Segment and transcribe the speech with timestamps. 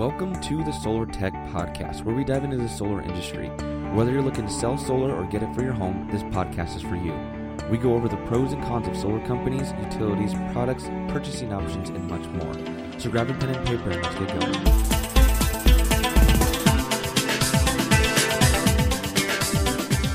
[0.00, 3.48] Welcome to the Solar Tech Podcast, where we dive into the solar industry.
[3.92, 6.80] Whether you're looking to sell solar or get it for your home, this podcast is
[6.80, 7.12] for you.
[7.70, 12.08] We go over the pros and cons of solar companies, utilities, products, purchasing options, and
[12.08, 12.54] much more.
[12.98, 14.54] So grab a pen and paper and let's get going.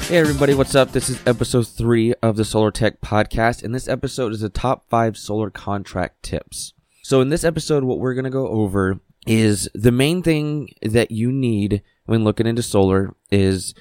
[0.06, 0.94] Hey everybody, what's up?
[0.94, 4.90] This is episode three of the Solar Tech Podcast, and this episode is the top
[4.90, 6.74] five solar contract tips.
[7.04, 11.32] So in this episode, what we're gonna go over is the main thing that you
[11.32, 13.74] need when looking into solar is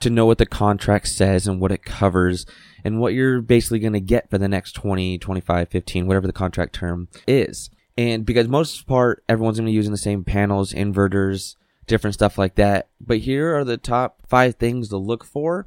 [0.00, 2.46] to know what the contract says and what it covers
[2.84, 6.32] and what you're basically going to get for the next 20, 25, 15, whatever the
[6.32, 7.70] contract term is.
[7.98, 12.38] And because most part, everyone's going to be using the same panels, inverters, different stuff
[12.38, 12.88] like that.
[13.00, 15.66] But here are the top five things to look for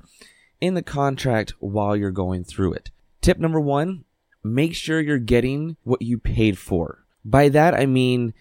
[0.60, 2.90] in the contract while you're going through it.
[3.22, 4.05] Tip number one,
[4.44, 7.04] make sure you're getting what you paid for.
[7.24, 8.34] By that, I mean,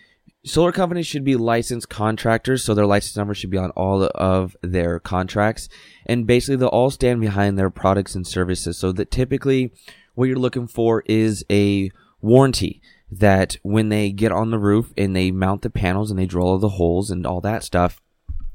[0.44, 4.56] solar companies should be licensed contractors, so their license number should be on all of
[4.62, 5.68] their contracts.
[6.06, 8.78] And basically, they'll all stand behind their products and services.
[8.78, 9.72] So that typically,
[10.14, 15.14] what you're looking for is a warranty that when they get on the roof and
[15.14, 18.00] they mount the panels and they drill all the holes and all that stuff,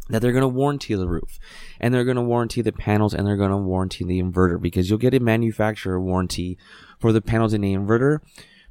[0.09, 1.38] that they're going to warranty the roof
[1.80, 4.89] and they're going to warranty the panels and they're going to warranty the inverter because
[4.89, 6.58] you'll get a manufacturer warranty
[7.00, 8.20] for the panels and the inverter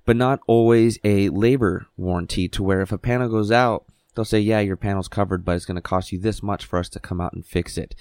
[0.06, 4.38] but not always a labor warranty to where if a panel goes out, they'll say,
[4.40, 7.00] yeah, your panel's covered, but it's going to cost you this much for us to
[7.00, 7.94] come out and fix it.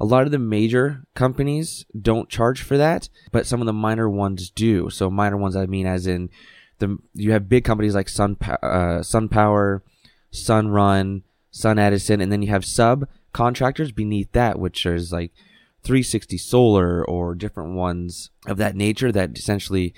[0.00, 4.10] A lot of the major companies don't charge for that, but some of the minor
[4.10, 4.90] ones do.
[4.90, 6.28] So minor ones, I mean, as in
[6.80, 9.82] the, you have big companies like Sun, uh, SunPower,
[10.32, 15.30] Sunrun, Sun Edison, and then you have sub contractors beneath that, which is like
[15.84, 19.94] 360 Solar or different ones of that nature that essentially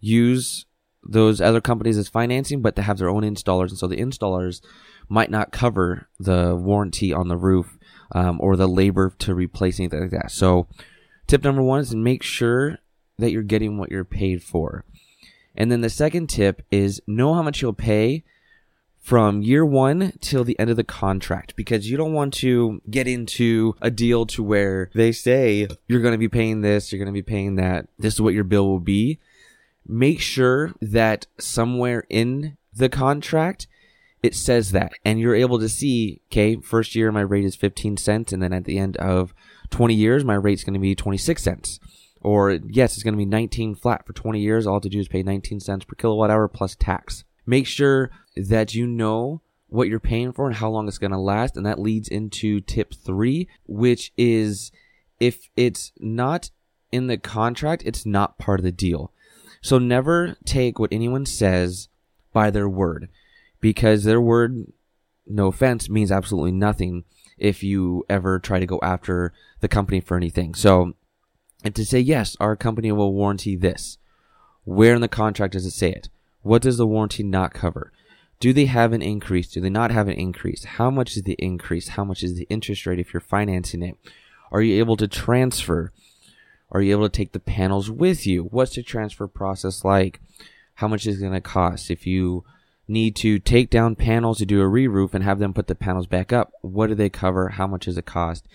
[0.00, 0.66] use
[1.02, 3.70] those other companies as financing, but to have their own installers.
[3.70, 4.60] And so the installers
[5.08, 7.78] might not cover the warranty on the roof
[8.12, 10.30] um, or the labor to replace anything like that.
[10.30, 10.66] So
[11.26, 12.78] tip number one is make sure
[13.18, 14.84] that you're getting what you're paid for.
[15.56, 18.24] And then the second tip is know how much you'll pay
[19.00, 23.08] from year one till the end of the contract because you don't want to get
[23.08, 27.12] into a deal to where they say you're going to be paying this, you're going
[27.12, 29.18] to be paying that, this is what your bill will be
[29.86, 33.66] make sure that somewhere in the contract
[34.22, 34.92] it says that.
[35.04, 38.52] And you're able to see okay first year my rate is 15 cents and then
[38.52, 39.34] at the end of
[39.70, 41.80] 20 years my rate's going to be 26 cents.
[42.20, 44.66] Or yes it's going to be 19 flat for 20 years.
[44.66, 47.24] All to do is pay 19 cents per kilowatt hour plus tax.
[47.46, 51.18] Make sure that you know what you're paying for and how long it's going to
[51.18, 54.72] last and that leads into tip 3 which is
[55.20, 56.50] if it's not
[56.90, 59.12] in the contract it's not part of the deal
[59.60, 61.88] so never take what anyone says
[62.32, 63.08] by their word
[63.60, 64.72] because their word,
[65.26, 67.04] no offense, means absolutely nothing
[67.36, 70.54] if you ever try to go after the company for anything.
[70.54, 70.94] So,
[71.64, 73.98] and to say, yes, our company will warranty this.
[74.64, 76.08] Where in the contract does it say it?
[76.42, 77.92] What does the warranty not cover?
[78.38, 79.48] Do they have an increase?
[79.48, 80.64] Do they not have an increase?
[80.64, 81.88] How much is the increase?
[81.88, 83.98] How much is the interest rate if you're financing it?
[84.50, 85.92] Are you able to transfer?
[86.72, 88.44] Are you able to take the panels with you?
[88.44, 90.20] What's the transfer process like?
[90.74, 91.90] How much is it going to cost?
[91.90, 92.44] If you
[92.88, 96.06] need to take down panels to do a re-roof and have them put the panels
[96.06, 97.50] back up, what do they cover?
[97.50, 98.46] How much does it cost?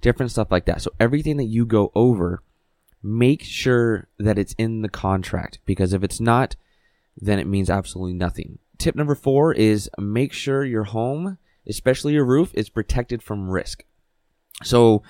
[0.00, 0.82] Different stuff like that.
[0.82, 2.42] So everything that you go over,
[3.02, 6.56] make sure that it's in the contract because if it's not,
[7.16, 8.58] then it means absolutely nothing.
[8.78, 13.84] Tip number four is make sure your home, especially your roof, is protected from risk.
[14.62, 15.02] So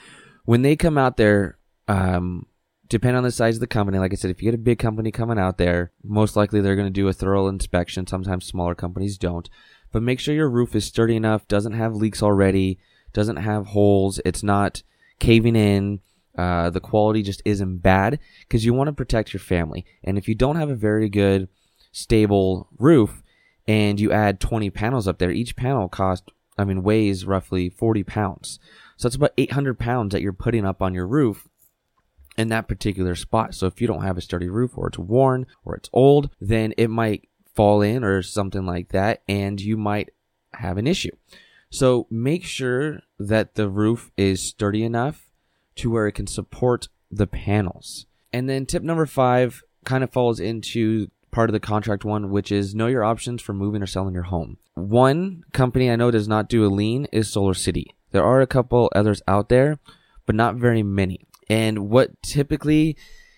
[0.44, 1.58] when they come out there
[1.88, 2.46] um,
[2.88, 3.98] depend on the size of the company.
[3.98, 6.76] Like I said, if you get a big company coming out there, most likely they're
[6.76, 8.06] going to do a thorough inspection.
[8.06, 9.48] Sometimes smaller companies don't.
[9.90, 12.78] But make sure your roof is sturdy enough, doesn't have leaks already,
[13.12, 14.82] doesn't have holes, it's not
[15.18, 16.00] caving in.
[16.36, 19.84] Uh, the quality just isn't bad because you want to protect your family.
[20.02, 21.48] And if you don't have a very good,
[21.92, 23.22] stable roof
[23.68, 28.02] and you add 20 panels up there, each panel cost, I mean, weighs roughly 40
[28.02, 28.58] pounds.
[28.96, 31.48] So it's about 800 pounds that you're putting up on your roof
[32.36, 33.54] in that particular spot.
[33.54, 36.72] So if you don't have a sturdy roof or it's worn or it's old, then
[36.76, 40.10] it might fall in or something like that and you might
[40.54, 41.14] have an issue.
[41.70, 45.30] So make sure that the roof is sturdy enough
[45.76, 48.06] to where it can support the panels.
[48.32, 52.52] And then tip number five kind of falls into part of the contract one, which
[52.52, 54.58] is know your options for moving or selling your home.
[54.74, 57.94] One company I know does not do a lien is Solar City.
[58.10, 59.78] There are a couple others out there,
[60.26, 61.26] but not very many.
[61.52, 62.96] And what typically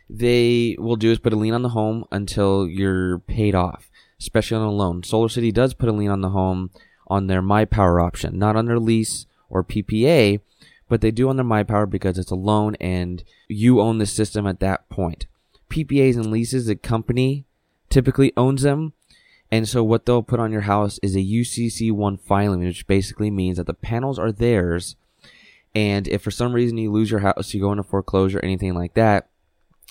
[0.09, 3.91] they will do is put a lien on the home until you're paid off,
[4.21, 5.03] especially on a loan.
[5.03, 6.71] Solar City does put a lien on the home
[7.09, 10.41] on their My Power option, not on their lease or PPA,
[10.89, 14.07] but they do on their My Power because it's a loan and you own the
[14.07, 15.27] system at that point.
[15.69, 17.47] PPAs and leases, the company
[17.91, 18.93] typically owns them.
[19.51, 23.57] And so what they'll put on your house is a UCC1 filing, which basically means
[23.57, 24.95] that the panels are theirs.
[25.75, 28.95] And if for some reason you lose your house, you go into foreclosure, anything like
[28.95, 29.29] that,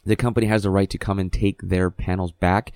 [0.06, 2.74] the company has the right to come and take their panels back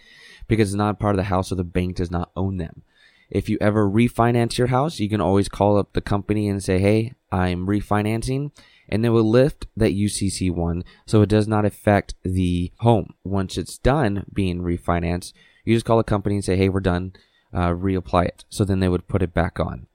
[0.47, 2.83] because it's not part of the house or the bank does not own them.
[3.29, 6.79] If you ever refinance your house, you can always call up the company and say,
[6.79, 8.51] Hey, I'm refinancing
[8.87, 13.13] and they will lift that UCC one so it does not affect the home.
[13.25, 15.33] Once it's done being refinanced,
[15.65, 17.13] you just call the company and say, Hey, we're done.
[17.53, 18.45] Uh, reapply it.
[18.49, 19.87] So then they would put it back on.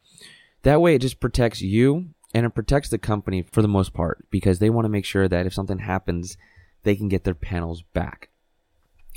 [0.63, 4.25] That way it just protects you and it protects the company for the most part
[4.31, 6.37] because they want to make sure that if something happens,
[6.83, 8.31] they can get their panels back.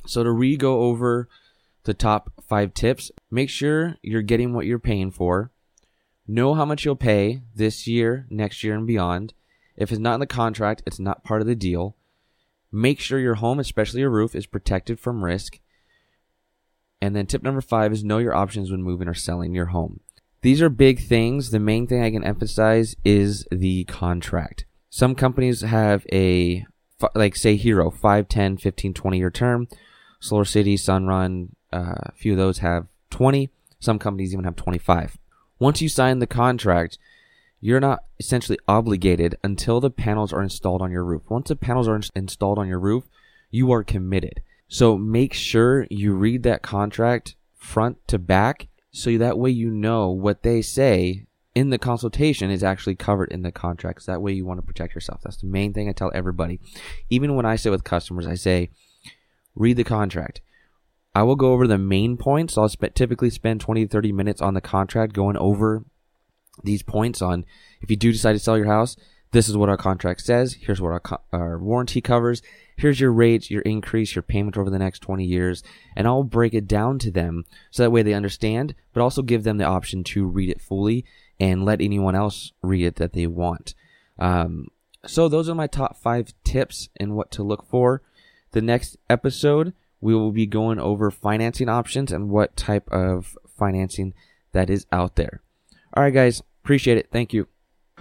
[0.05, 1.27] So to re go over
[1.83, 5.51] the top five tips, make sure you're getting what you're paying for.
[6.27, 9.33] Know how much you'll pay this year, next year, and beyond.
[9.77, 11.95] If it's not in the contract, it's not part of the deal.
[12.71, 15.59] Make sure your home, especially your roof, is protected from risk.
[17.01, 19.99] And then tip number five is know your options when moving or selling your home.
[20.45, 21.49] These are big things.
[21.49, 24.65] The main thing I can emphasize is the contract.
[24.91, 26.67] Some companies have a,
[27.15, 29.67] like say Hero, 5, 10, 15, 20 year term.
[30.19, 33.49] Solar City, Sunrun, uh, a few of those have 20.
[33.79, 35.17] Some companies even have 25.
[35.57, 36.99] Once you sign the contract,
[37.59, 41.23] you're not essentially obligated until the panels are installed on your roof.
[41.27, 43.05] Once the panels are installed on your roof,
[43.49, 44.43] you are committed.
[44.67, 50.09] So make sure you read that contract front to back so that way you know
[50.09, 54.05] what they say in the consultation is actually covered in the contracts.
[54.05, 55.19] That way you want to protect yourself.
[55.21, 56.61] That's the main thing I tell everybody.
[57.09, 58.69] Even when I sit with customers, I say,
[59.53, 60.39] read the contract.
[61.13, 62.57] I will go over the main points.
[62.57, 65.83] I'll sp- typically spend 20 to 30 minutes on the contract going over
[66.63, 67.43] these points on
[67.81, 68.95] if you do decide to sell your house,
[69.31, 70.53] this is what our contract says.
[70.53, 72.41] Here's what our, co- our warranty covers.
[72.77, 75.63] Here's your rates, your increase, your payment over the next 20 years.
[75.95, 79.43] And I'll break it down to them so that way they understand, but also give
[79.43, 81.05] them the option to read it fully
[81.39, 83.73] and let anyone else read it that they want.
[84.17, 84.67] Um,
[85.05, 88.01] so those are my top five tips and what to look for.
[88.51, 94.13] The next episode, we will be going over financing options and what type of financing
[94.53, 95.41] that is out there.
[95.93, 97.09] All right, guys, appreciate it.
[97.11, 97.47] Thank you.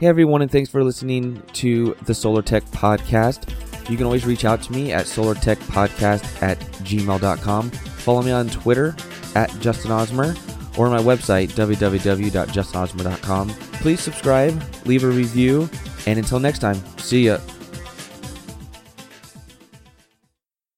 [0.04, 3.48] Hey, everyone, and thanks for listening to the Solar Tech Podcast.
[3.88, 7.70] You can always reach out to me at solartechpodcast at gmail.com.
[7.70, 8.94] Follow me on Twitter
[9.34, 10.36] at Justin Osmer
[10.78, 13.48] or my website, www.justinosmer.com.
[13.48, 15.70] Please subscribe, leave a review,
[16.06, 17.38] and until next time, see ya.